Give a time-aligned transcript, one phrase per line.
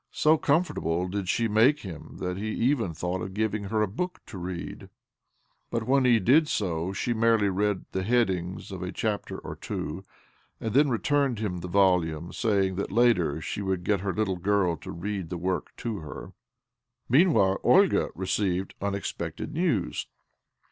[0.09, 4.19] So comfortable did she make him that he even thought of giving her a book
[4.25, 4.89] to read;
[5.69, 10.03] but when he did so she merely read the headings of a chapter or two,
[10.59, 14.11] and 2i8 OBLOMOV then returned him the volume, saying that later she would get her
[14.11, 16.33] little girl to read the work to her.
[17.07, 20.07] Meanwhile Olga received unexpected news.